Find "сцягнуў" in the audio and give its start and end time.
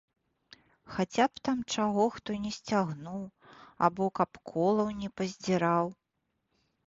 2.55-3.21